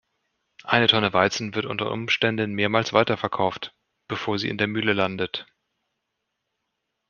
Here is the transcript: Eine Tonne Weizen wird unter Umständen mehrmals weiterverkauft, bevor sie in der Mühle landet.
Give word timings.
Eine 0.63 0.87
Tonne 0.87 1.13
Weizen 1.13 1.53
wird 1.53 1.67
unter 1.67 1.91
Umständen 1.91 2.53
mehrmals 2.53 2.91
weiterverkauft, 2.91 3.75
bevor 4.07 4.39
sie 4.39 4.49
in 4.49 4.57
der 4.57 4.65
Mühle 4.65 4.93
landet. 4.93 5.45